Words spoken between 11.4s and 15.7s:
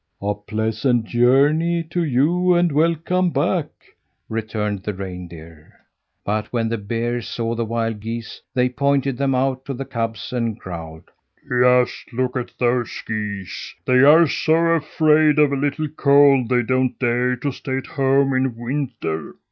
"Just look at those geese; they are so afraid of a